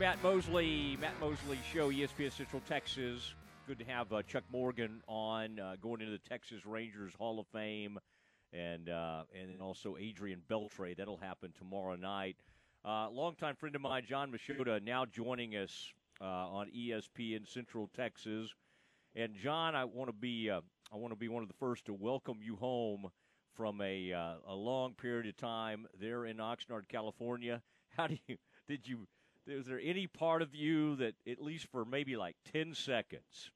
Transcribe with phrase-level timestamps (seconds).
[0.00, 3.34] Matt Mosley, Matt Mosley Show, ESPN Central Texas.
[3.68, 7.46] Good to have uh, Chuck Morgan on, uh, going into the Texas Rangers Hall of
[7.48, 7.98] Fame,
[8.52, 10.96] and uh, and then also Adrian Beltre.
[10.96, 12.36] That'll happen tomorrow night.
[12.84, 18.52] Uh, longtime friend of mine, Jon Machota, now joining us uh, on ESPN Central Texas.
[19.14, 20.60] And John, I want to be uh,
[20.92, 23.06] I want to be one of the first to welcome you home
[23.54, 27.62] from a uh, a long period of time there in Oxnard, California.
[27.96, 28.36] How do you
[28.68, 29.06] did you
[29.46, 33.50] is there any part of you that at least for maybe like 10 seconds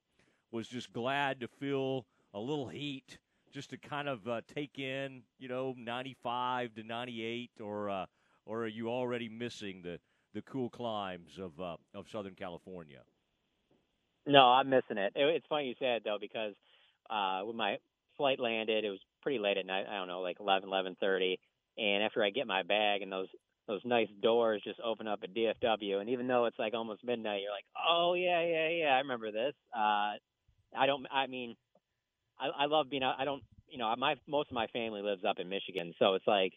[0.53, 3.19] was just glad to feel a little heat
[3.53, 8.07] just to kind of uh, take in you know 95 to 98 or uh,
[8.47, 9.99] or are you already missing the
[10.35, 13.01] the cool climes of uh, of southern california
[14.27, 15.13] no i'm missing it.
[15.17, 16.55] it it's funny you said though because
[17.11, 17.77] uh, when my
[18.17, 21.37] flight landed it was pretty late at night i don't know like 11 11:30
[21.79, 23.29] and after i get my bag and those
[23.67, 26.01] those nice doors just open up at DFW.
[26.01, 29.31] And even though it's like almost midnight, you're like, oh yeah, yeah, yeah, I remember
[29.31, 29.55] this.
[29.75, 30.15] Uh,
[30.77, 31.07] I don't.
[31.11, 31.57] I mean,
[32.39, 33.03] I, I love being.
[33.03, 33.17] Out.
[33.19, 33.43] I don't.
[33.69, 36.53] You know, my most of my family lives up in Michigan, so it's like,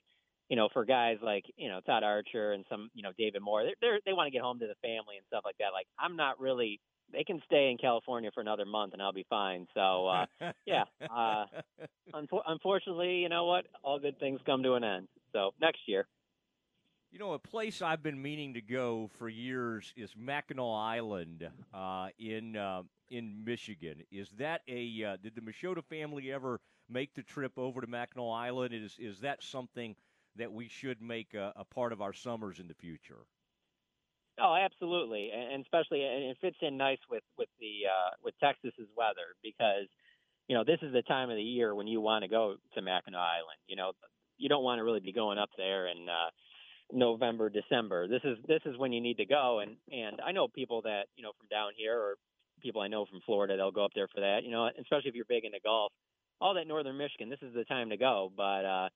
[0.50, 3.64] you know, for guys like you know Todd Archer and some you know David Moore,
[3.64, 5.74] they're, they're they want to get home to the family and stuff like that.
[5.74, 6.80] Like I'm not really.
[7.12, 9.68] They can stay in California for another month and I'll be fine.
[9.76, 10.26] So uh,
[10.66, 10.86] yeah.
[11.02, 11.46] Uh,
[12.12, 13.66] unfor- unfortunately, you know what?
[13.84, 15.08] All good things come to an end.
[15.32, 16.08] So next year.
[17.14, 22.08] You know, a place I've been meaning to go for years is Mackinac Island uh,
[22.18, 24.02] in uh, in Michigan.
[24.12, 28.26] Is that a uh, did the Machota family ever make the trip over to Mackinac
[28.28, 28.74] Island?
[28.74, 29.96] Is is that something
[30.38, 33.28] that we should make a, a part of our summers in the future?
[34.42, 38.90] Oh, absolutely, and especially and it fits in nice with with the uh, with Texas's
[38.98, 39.86] weather because
[40.48, 42.82] you know this is the time of the year when you want to go to
[42.82, 43.60] Mackinac Island.
[43.68, 43.92] You know,
[44.40, 46.32] you don't want to really be going up there and uh,
[46.94, 48.08] November, December.
[48.08, 49.60] This is this is when you need to go.
[49.60, 52.16] And and I know people that you know from down here or
[52.62, 53.58] people I know from Florida.
[53.58, 54.44] They'll go up there for that.
[54.44, 55.92] You know, especially if you're big into golf.
[56.40, 57.30] All that northern Michigan.
[57.30, 58.32] This is the time to go.
[58.36, 58.90] But uh,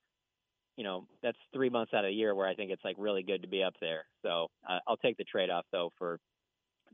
[0.78, 3.24] you know, that's three months out of the year where I think it's like really
[3.24, 4.06] good to be up there.
[4.22, 6.20] So uh, I'll take the trade off though for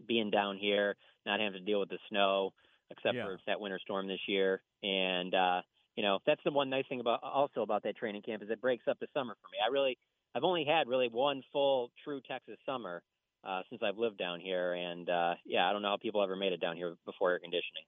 [0.07, 0.95] being down here,
[1.25, 2.51] not having to deal with the snow,
[2.89, 3.25] except yeah.
[3.25, 4.61] for that winter storm this year.
[4.83, 5.61] And uh,
[5.95, 8.61] you know, that's the one nice thing about also about that training camp is it
[8.61, 9.57] breaks up the summer for me.
[9.63, 9.97] I really
[10.35, 13.03] I've only had really one full true Texas summer
[13.43, 16.35] uh, since I've lived down here, and uh, yeah, I don't know how people ever
[16.35, 17.83] made it down here before air conditioning.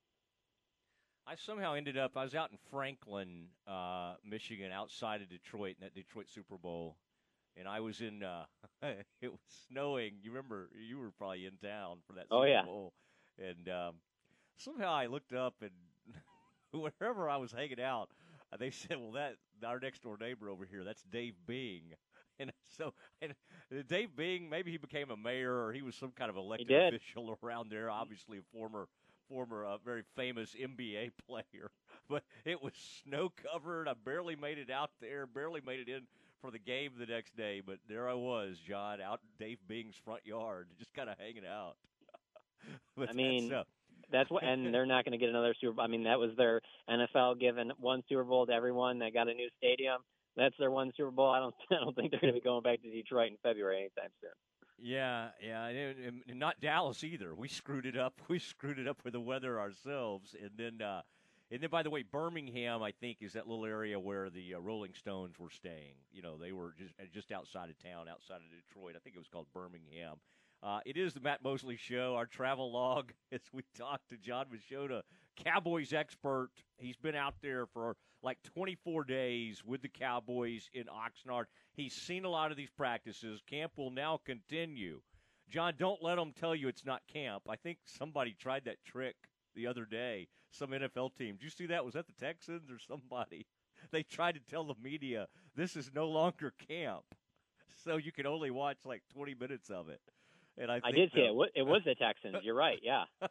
[1.28, 2.12] I somehow ended up.
[2.16, 6.98] I was out in Franklin, uh, Michigan, outside of Detroit, in that Detroit Super Bowl,
[7.58, 8.22] and I was in.
[8.22, 8.46] Uh,
[9.22, 10.14] it was snowing.
[10.22, 10.70] You remember?
[10.88, 12.26] You were probably in town for that.
[12.30, 12.64] Oh, Super oh yeah.
[12.64, 12.94] Bowl,
[13.40, 13.96] and um,
[14.58, 15.72] somehow I looked up and
[17.00, 18.10] wherever I was hanging out,
[18.60, 19.36] they said, "Well, that
[19.66, 21.94] our next door neighbor over here, that's Dave Bing."
[22.40, 23.34] And so, and
[23.88, 27.38] Dave Bing, maybe he became a mayor or he was some kind of elected official
[27.42, 27.90] around there.
[27.90, 28.88] Obviously, a former,
[29.30, 31.72] former, uh, very famous NBA player.
[32.10, 33.88] But it was snow covered.
[33.88, 35.26] I barely made it out there.
[35.26, 36.02] Barely made it in
[36.42, 37.62] for the game the next day.
[37.66, 41.78] But there I was, Jon, out Dave Bing's front yard, just kind of hanging out.
[43.10, 43.50] I mean.
[43.50, 43.64] That's, uh,
[44.12, 45.86] that's what, and they're not going to get another Super Bowl.
[45.86, 49.34] I mean, that was their NFL giving one Super Bowl to everyone that got a
[49.34, 50.02] new stadium
[50.38, 51.30] that's their one Super Bowl.
[51.32, 53.78] I don't I don't think they're going to be going back to Detroit in February
[53.80, 54.32] anytime soon.
[54.78, 57.34] Yeah, yeah, and, and not Dallas either.
[57.34, 58.22] We screwed it up.
[58.28, 60.86] We screwed it up with the weather ourselves, and then.
[60.86, 61.02] uh
[61.52, 64.60] and then, by the way, Birmingham, I think, is that little area where the uh,
[64.60, 65.94] Rolling Stones were staying.
[66.12, 68.96] You know, they were just just outside of town, outside of Detroit.
[68.96, 70.16] I think it was called Birmingham.
[70.64, 74.46] Uh, it is the Matt Mosley Show, our travel log, as we talk to Jon
[74.48, 75.02] Machota,
[75.36, 76.50] Cowboys expert.
[76.78, 81.46] He's been out there for like 24 days with the Cowboys in Oxnard.
[81.74, 83.42] He's seen a lot of these practices.
[83.48, 85.02] Camp will now continue.
[85.50, 87.44] Jon, don't let them tell you it's not camp.
[87.48, 89.16] I think somebody tried that trick
[89.56, 90.28] the other day.
[90.52, 91.36] Some NFL team.
[91.36, 91.86] Did you see that?
[91.86, 93.46] Was that the Texans or somebody?
[93.92, 97.04] They tried to tell the media this is no longer camp,
[97.84, 100.00] so you can only watch like 20 minutes of it.
[100.58, 101.52] And I, I did see it.
[101.56, 102.38] It was the Texans.
[102.44, 102.80] You're right.
[102.82, 103.04] Yeah.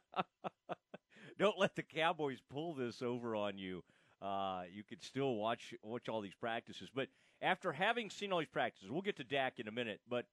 [1.39, 3.83] don't let the Cowboys pull this over on you.
[4.21, 6.89] Uh, you could still watch watch all these practices.
[6.95, 7.09] But
[7.43, 10.01] after having seen all these practices, we'll get to Dak in a minute.
[10.09, 10.27] But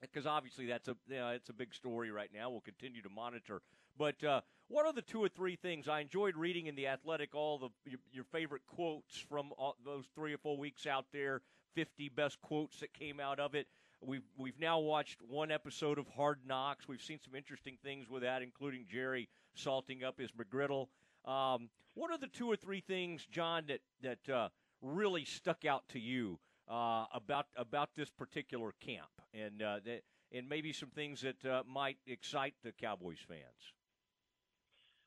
[0.00, 2.50] because obviously that's a you know, it's a big story right now.
[2.50, 3.62] We'll continue to monitor.
[3.96, 7.34] But uh, what are the two or three things I enjoyed reading in the Athletic?
[7.34, 11.42] All the your, your favorite quotes from all, those three or four weeks out there.
[11.74, 13.66] Fifty best quotes that came out of it.
[14.06, 16.86] We've we've now watched one episode of Hard Knocks.
[16.86, 20.88] We've seen some interesting things with that, including Jerry salting up his McGriddle.
[21.24, 24.48] Um, what are the two or three things, Jon, that that uh,
[24.82, 29.08] really stuck out to you uh, about about this particular camp?
[29.32, 30.02] And uh, that,
[30.32, 33.40] and maybe some things that uh, might excite the Cowboys fans?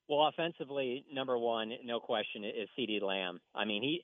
[0.10, 3.40] Well, offensively, number one, no question, is CeeDee Lamb.
[3.54, 4.04] I mean, he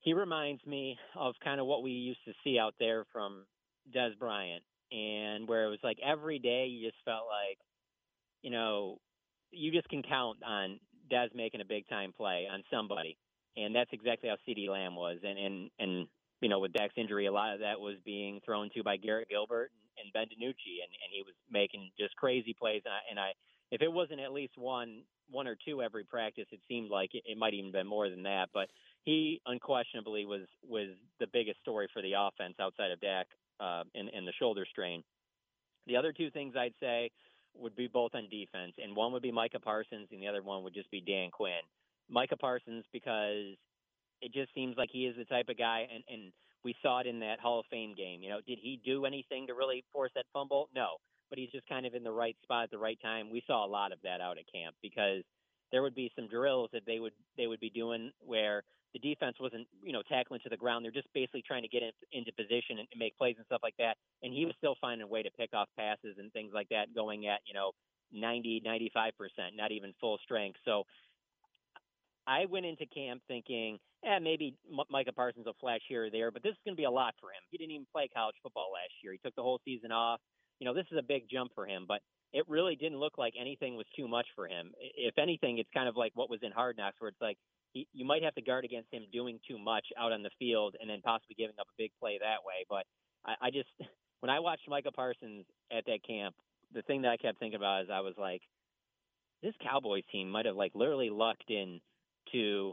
[0.00, 3.46] he reminds me of kind of what we used to see out there from
[3.94, 4.62] Dez Bryant,
[4.92, 7.58] and where it was like every day you just felt like,
[8.42, 8.98] you know,
[9.50, 10.80] you just can count on
[11.10, 13.16] Dez making a big time play on somebody,
[13.56, 15.18] and that's exactly how CeeDee Lamb was.
[15.22, 16.08] And and and
[16.40, 19.28] you know, with Dak's injury, a lot of that was being thrown to by Garrett
[19.28, 22.82] Gilbert and, and Ben DiNucci, and and he was making just crazy plays.
[22.84, 23.32] And I, and I,
[23.70, 27.22] if it wasn't at least one one or two every practice, it seemed like it,
[27.26, 28.48] it might even been more than that.
[28.52, 28.68] But
[29.04, 30.88] he unquestionably was was
[31.20, 33.26] the biggest story for the offense outside of Dak
[33.60, 35.02] uh, in in the shoulder strain.
[35.86, 37.10] The other two things I'd say
[37.54, 40.62] would be both on defense, and one would be Micah Parsons, and the other one
[40.64, 41.62] would just be Dan Quinn.
[42.08, 43.56] Micah Parsons because
[44.20, 46.32] it just seems like he is the type of guy, and and
[46.64, 48.22] we saw it in that Hall of Fame game.
[48.22, 50.68] You know, did he do anything to really force that fumble?
[50.74, 50.96] No,
[51.30, 53.30] but he's just kind of in the right spot at the right time.
[53.30, 55.22] We saw a lot of that out at camp because
[55.72, 58.62] there would be some drills that they would they would be doing where
[58.96, 60.84] the defense wasn't you know tackling to the ground.
[60.84, 63.60] They're just basically trying to get in, into position and, and make plays and stuff
[63.62, 63.96] like that.
[64.22, 66.94] And he was still finding a way to pick off passes and things like that,
[66.94, 67.72] going at you know
[68.12, 70.58] 90, 95 percent, not even full strength.
[70.64, 70.84] So
[72.26, 76.30] I went into camp thinking, eh, maybe M- Micah Parsons will flash here or there,
[76.30, 77.44] but this is going to be a lot for him.
[77.50, 79.12] He didn't even play college football last year.
[79.12, 80.20] He took the whole season off.
[80.58, 82.00] You know, this is a big jump for him, but
[82.32, 84.72] it really didn't look like anything was too much for him.
[84.80, 87.36] If anything, it's kind of like what was in Hard Knocks, where it's like
[87.76, 90.76] he, you might have to guard against him doing too much out on the field
[90.80, 92.64] and then possibly giving up a big play that way.
[92.70, 92.84] But
[93.26, 93.68] I, I just,
[94.20, 96.34] when I watched Micah Parsons at that camp,
[96.72, 98.40] the thing that I kept thinking about is I was like,
[99.42, 101.80] this Cowboys team might have like literally lucked in
[102.32, 102.72] to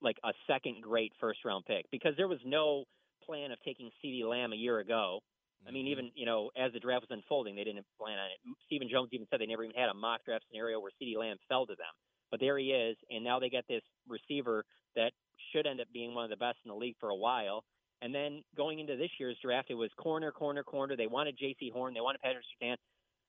[0.00, 2.84] like a second great first round pick because there was no
[3.26, 5.18] plan of taking CeeDee Lamb a year ago.
[5.66, 5.92] I mean, mm-hmm.
[5.92, 8.38] even you know, as the draft was unfolding, they didn't plan on it.
[8.66, 11.36] Stephen Jones even said they never even had a mock draft scenario where CeeDee Lamb
[11.48, 11.94] fell to them.
[12.32, 14.64] But there he is, and now they get this receiver
[14.96, 15.12] that
[15.52, 17.62] should end up being one of the best in the league for a while.
[18.00, 20.96] And then going into this year's draft, it was corner, corner, corner.
[20.96, 22.76] They wanted Jaycee Horn, they wanted Patrick Surtain.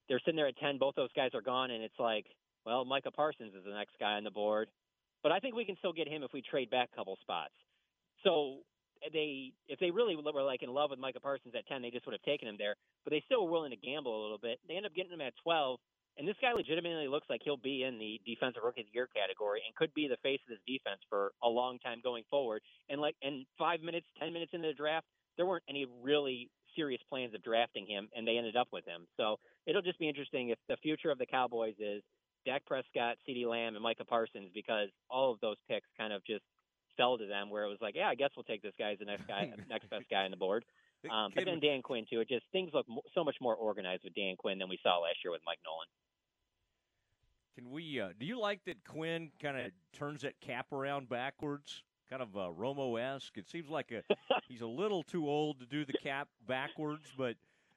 [0.08, 0.78] They're sitting there at ten.
[0.78, 2.26] Both those guys are gone, and it's like,
[2.66, 4.68] well, Micah Parsons is the next guy on the board.
[5.22, 7.54] But I think we can still get him if we trade back a couple spots.
[8.24, 8.58] So
[9.12, 12.04] they, if they really were like in love with Micah Parsons at ten, they just
[12.06, 12.74] would have taken him there.
[13.04, 14.58] But they still were willing to gamble a little bit.
[14.66, 15.78] They end up getting him at twelve,
[16.18, 19.08] and this guy legitimately looks like he'll be in the defensive rookie of the year
[19.14, 22.62] category and could be the face of this defense for a long time going forward.
[22.88, 25.06] And like, in five minutes, ten minutes into the draft,
[25.36, 29.06] there weren't any really serious plans of drafting him, and they ended up with him.
[29.16, 32.02] So it'll just be interesting if the future of the Cowboys is
[32.44, 36.42] Dak Prescott, CeeDee Lamb, and Micah Parsons because all of those picks kind of just
[36.96, 38.98] fell to them where it was like, yeah, I guess we'll take this guy as
[38.98, 40.64] the next guy, next best guy on the board.
[41.10, 42.20] Um, but then Dan Quinn too.
[42.20, 45.16] It just things look so much more organized with Dan Quinn than we saw last
[45.24, 45.88] year with Mike Nolan.
[47.54, 48.00] Can we?
[48.00, 52.36] Uh, do you like that Quinn kind of turns that cap around backwards, kind of
[52.36, 53.36] uh, Romo esque?
[53.38, 54.02] It seems like a,
[54.48, 57.36] he's a little too old to do the cap backwards, but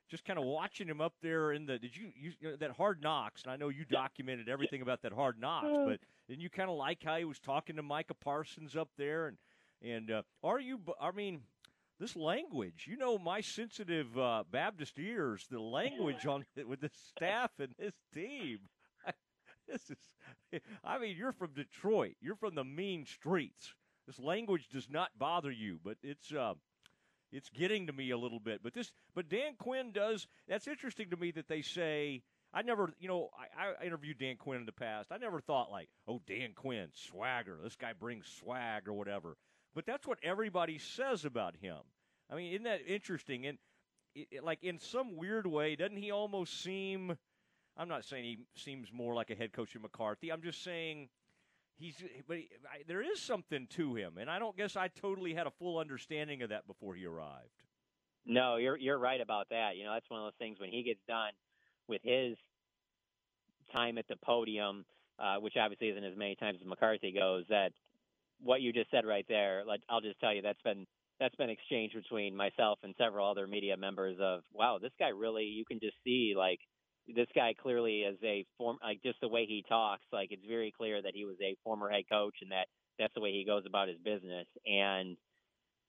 [0.09, 2.71] just kind of watching him up there in the did you, you, you know, that
[2.71, 5.99] hard knocks and i know you documented everything about that hard knocks but
[6.29, 9.27] then you kind of like how he was talking to micah parsons up there?
[9.27, 9.37] And
[9.83, 11.41] and uh, are you i mean
[11.99, 17.51] this language you know my sensitive uh, baptist ears the language on with the staff
[17.59, 18.59] and this team
[19.71, 23.73] this is i mean you're from detroit you're from the mean streets
[24.05, 26.53] this language does not bother you but it's uh,
[27.31, 28.61] it's getting to me a little bit.
[28.63, 30.27] But this, but Dan Quinn does.
[30.47, 32.23] That's interesting to me that they say.
[32.53, 35.11] I never, you know, I, I interviewed Dan Quinn in the past.
[35.11, 37.57] I never thought like, oh, Dan Quinn, swagger.
[37.61, 39.35] This guy brings swag or whatever.
[39.75, 41.77] But that's what everybody says about him.
[42.31, 43.45] I mean, isn't that interesting?
[43.45, 43.57] And
[44.15, 47.17] it, it, like in some weird way, doesn't he almost seem?
[47.77, 50.31] I'm not saying he seems more like a head coach of McCarthy.
[50.31, 51.09] I'm just saying
[51.77, 51.95] he's
[52.27, 55.47] but he, I, there is something to him, and I don't guess I totally had
[55.47, 57.63] a full understanding of that before he arrived.
[58.25, 59.77] No, you're you're right about that.
[59.77, 61.31] You know, that's one of those things when he gets done
[61.87, 62.35] with his
[63.73, 64.85] time at the podium,
[65.19, 67.45] uh, which obviously isn't as many times as McCarthy goes.
[67.49, 67.71] That
[68.41, 70.85] what you just said right there, like I'll just tell you, that's been
[71.19, 74.17] that's been exchanged between myself and several other media members.
[74.19, 76.59] Of wow, this guy really, you can just see like
[77.15, 80.73] this guy clearly is a form like just the way he talks like it's very
[80.75, 82.67] clear that he was a former head coach and that
[82.99, 84.47] that's the way he goes about his business.
[84.65, 85.17] And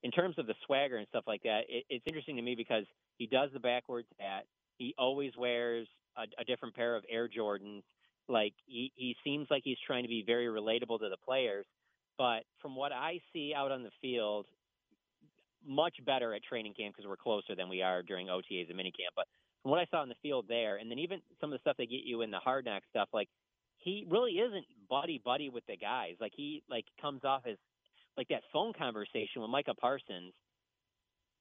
[0.02, 2.84] in terms of the swagger and stuff like that it, it's interesting to me because
[3.16, 4.44] he does the backwards hat.
[4.78, 7.82] He always wears a, a different pair of air jordans.
[8.28, 11.66] Like he, he seems like he's trying to be very relatable to the players.
[12.16, 14.46] But from what i see out on the field
[15.66, 19.14] much better at training camp because we're closer than we are during otas and minicamp.
[19.16, 19.26] But
[19.62, 21.76] from what I saw in the field there, and then even some of the stuff
[21.76, 23.28] they get you in the hard knock stuff, like
[23.78, 26.14] he really isn't buddy buddy with the guys.
[26.20, 27.56] Like he like comes off as
[28.16, 30.32] like that phone conversation with Micah Parsons.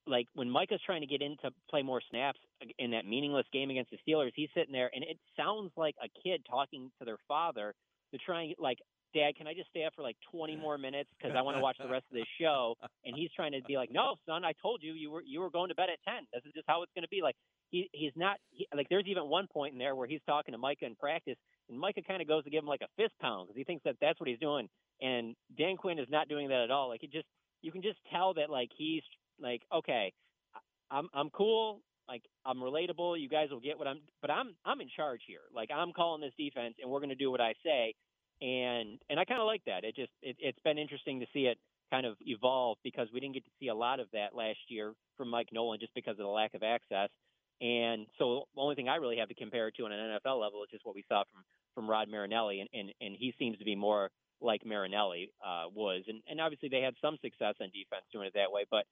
[0.05, 2.39] Like when Micah's trying to get in to play more snaps
[2.79, 6.07] in that meaningless game against the Steelers, he's sitting there and it sounds like a
[6.23, 7.73] kid talking to their father
[8.11, 8.79] to try and like
[9.13, 11.61] Dad, can I just stay up for like 20 more minutes because I want to
[11.61, 12.75] watch the rest of this show?
[13.05, 15.49] And he's trying to be like, No, son, I told you you were you were
[15.49, 16.27] going to bed at 10.
[16.33, 17.21] This is just how it's going to be.
[17.21, 17.35] Like
[17.69, 18.87] he he's not he, like.
[18.89, 21.37] There's even one point in there where he's talking to Micah in practice,
[21.69, 23.83] and Micah kind of goes to give him like a fist pound because he thinks
[23.83, 24.67] that that's what he's doing.
[25.01, 26.89] And Dan Quinn is not doing that at all.
[26.89, 27.27] Like it just
[27.61, 29.03] you can just tell that like he's
[29.39, 30.13] like okay,
[30.91, 31.81] I'm I'm cool.
[32.07, 33.19] Like I'm relatable.
[33.19, 35.41] You guys will get what I'm, but I'm I'm in charge here.
[35.53, 37.95] Like I'm calling this defense, and we're going to do what I say
[38.41, 39.83] and and I kind of like that.
[39.83, 41.57] It just it, it's been interesting to see it
[41.91, 44.93] kind of evolve because we didn't get to see a lot of that last year
[45.15, 47.09] from Mike Nolan just because of the lack of access.
[47.61, 50.39] And so the only thing I really have to compare it to on an NFL
[50.39, 53.57] level is just what we saw from from Rod Marinelli, and and, and he seems
[53.57, 54.09] to be more
[54.39, 58.33] like Marinelli uh, was, and and obviously they had some success on defense doing it
[58.35, 58.65] that way.
[58.69, 58.85] But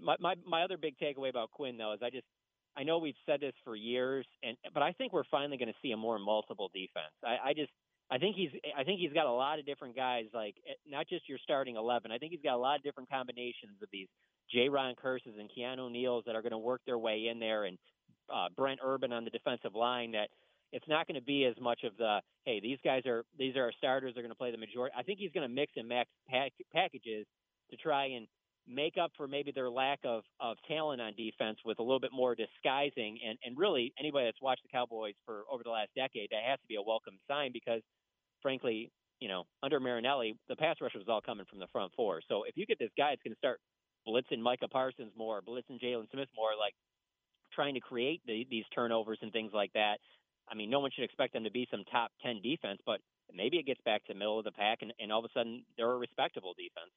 [0.00, 2.26] my my my other big takeaway about Quinn though is I just
[2.76, 5.78] I know we've said this for years, and but I think we're finally going to
[5.82, 7.14] see a more multiple defense.
[7.24, 7.70] I, I just
[8.10, 11.08] I think he's I think he's got a lot of different guys, like eh, not
[11.08, 12.12] just your starting eleven.
[12.12, 14.08] I think he's got a lot of different combinations of these
[14.54, 17.78] Jayron Kearses and Keanu Neal's that are going to work their way in there, and
[18.32, 20.12] uh, Brent Urban on the defensive line.
[20.12, 20.28] That
[20.72, 23.64] it's not going to be as much of the hey these guys are these are
[23.64, 24.14] our starters.
[24.14, 24.94] They're going to play the majority.
[24.96, 27.26] I think he's going to mix and max pack, packages
[27.70, 28.26] to try and
[28.68, 32.12] make up for maybe their lack of, of talent on defense with a little bit
[32.12, 33.18] more disguising.
[33.26, 36.58] And, and really, anybody that's watched the Cowboys for over the last decade, that has
[36.60, 37.82] to be a welcome sign because
[38.42, 42.20] frankly, you know, under Marinelli, the pass rush was all coming from the front four.
[42.28, 43.60] So if you get this guy that's going to start
[44.06, 46.74] blitzing Micah Parsons more, blitzing Jaylon Smith more, like
[47.52, 49.98] trying to create the, these turnovers and things like that,
[50.48, 53.00] I mean, no one should expect them to be some top 10 defense, but
[53.34, 55.64] maybe it gets back to middle of the pack and, and all of a sudden
[55.76, 56.92] they're a respectable defense.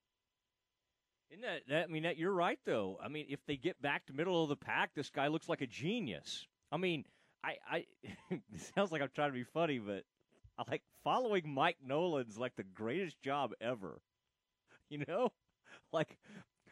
[1.32, 3.00] Isn't that, that, I mean, that you're right, though.
[3.04, 5.62] I mean, if they get back to middle of the pack, this guy looks like
[5.62, 6.48] a genius.
[6.72, 7.06] I mean,
[7.44, 7.86] I, I
[8.32, 8.42] it
[8.76, 10.04] sounds like I'm trying to be funny, but
[10.58, 14.02] I like following Mike Nolan's like the greatest job ever.
[14.90, 15.32] You know?
[15.92, 16.18] Like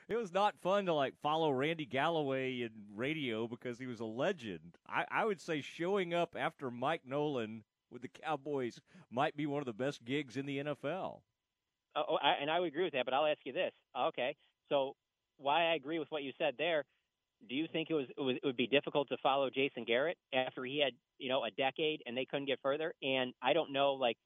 [0.08, 4.06] it was not fun to like follow Randy Galloway in radio because he was a
[4.06, 4.78] legend.
[4.88, 9.62] I, I would say showing up after Mike Nolan with the Cowboys might be one
[9.62, 11.22] of the best gigs in the NFL.
[11.98, 13.74] Oh, oh, I, and I would agree with that, but I'll ask you this.
[13.98, 14.36] Okay,
[14.70, 14.96] so
[15.38, 16.86] why I agree with what you said there
[17.50, 20.18] do you think it was, it was it would be difficult to follow Jason Garrett
[20.34, 22.94] after he had you know a decade and they couldn't get further?
[23.04, 24.18] And I don't know like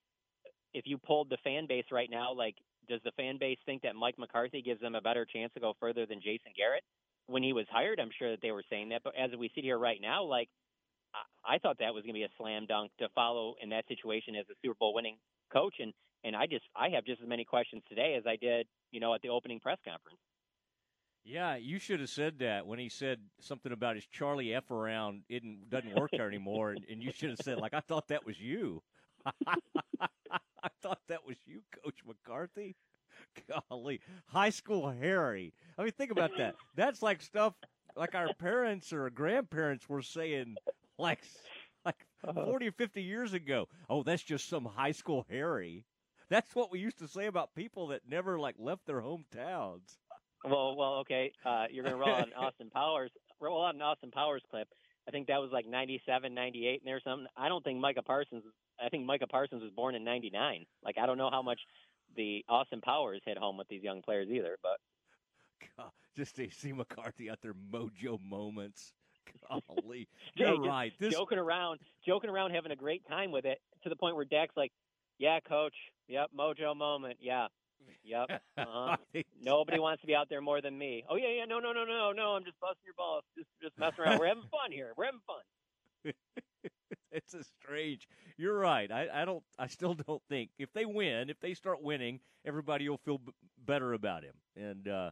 [0.73, 2.55] if you pulled the fan base right now, like
[2.89, 5.73] does the fan base think that Mike McCarthy gives them a better chance to go
[5.79, 6.83] further than Jason Garrett?
[7.27, 9.03] When he was hired, I'm sure that they were saying that.
[9.03, 10.49] But as we sit here right now, like
[11.13, 13.87] I, I thought that was going to be a slam dunk to follow in that
[13.87, 15.17] situation as a Super Bowl winning
[15.51, 18.67] coach, and and I just I have just as many questions today as I did
[18.91, 20.19] you know at the opening press conference.
[21.23, 25.21] Yeah, you should have said that when he said something about his Charlie F around
[25.29, 28.25] it doesn't work there anymore, and, and you should have said like I thought that
[28.25, 28.81] was you.
[30.63, 32.75] I thought that was you, Coach McCarthy.
[33.69, 35.53] Golly, high school Harry.
[35.77, 36.55] I mean, think about that.
[36.75, 37.53] That's like stuff
[37.95, 40.55] like our parents or grandparents were saying,
[41.09, 41.19] like
[41.85, 42.45] like uh-huh.
[42.45, 43.67] forty or fifty years ago.
[43.89, 45.85] Oh, that's just some high school Harry.
[46.29, 49.97] That's what we used to say about people that never like left their hometowns.
[50.45, 51.33] Well, well, okay.
[51.45, 54.67] Uh, you're going to roll out an Austin Powers, roll out an Austin Powers clip.
[55.07, 57.27] I think that was like 97, 98 and there's something.
[57.35, 58.43] I don't think Micah Parsons.
[58.83, 60.65] I think Micah Parsons was born in '99.
[60.83, 61.59] Like I don't know how much
[62.15, 64.57] the Austin Powers hit home with these young players either.
[64.61, 64.77] But
[65.77, 68.93] God, just see McCarthy out there mojo moments.
[69.67, 70.93] Golly, you're right.
[70.99, 71.13] This...
[71.13, 74.55] Joking around, joking around, having a great time with it to the point where Dak's
[74.55, 74.71] like,
[75.17, 75.75] "Yeah, coach.
[76.07, 77.17] Yep, mojo moment.
[77.21, 77.47] Yeah,
[78.03, 78.41] Yep.
[78.57, 78.95] Uh-huh.
[79.41, 81.03] Nobody wants to be out there more than me.
[81.09, 81.45] Oh yeah, yeah.
[81.45, 82.35] No, no, no, no, no.
[82.35, 83.23] I'm just busting your balls.
[83.35, 84.19] Just, just messing around.
[84.19, 84.93] We're having fun here.
[84.95, 86.13] We're having fun.
[87.11, 88.07] it's a strange.
[88.37, 88.91] You're right.
[88.91, 89.43] I, I don't.
[89.57, 93.31] I still don't think if they win, if they start winning, everybody will feel b-
[93.65, 94.35] better about him.
[94.55, 95.09] And uh,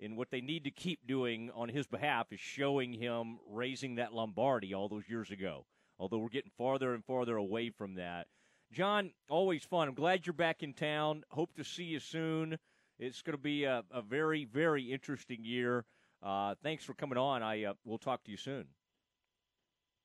[0.00, 4.12] and what they need to keep doing on his behalf is showing him raising that
[4.12, 5.64] Lombardi all those years ago.
[5.98, 8.26] Although we're getting farther and farther away from that.
[8.72, 9.88] Jon, always fun.
[9.88, 11.22] I'm glad you're back in town.
[11.30, 12.58] Hope to see you soon.
[12.98, 15.84] It's going to be a, a very, very interesting year.
[16.22, 17.42] Uh, thanks for coming on.
[17.42, 18.66] I uh, we'll talk to you soon.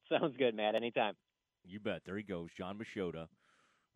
[0.07, 0.75] Sounds good, Matt.
[0.75, 1.15] Anytime.
[1.63, 2.01] You bet.
[2.05, 3.27] There he goes, Jon Machota,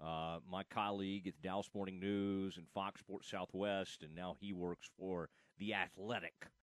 [0.04, 4.54] uh, my colleague at the Dallas Morning News and Fox Sports Southwest, and now he
[4.54, 6.48] works for the Athletic.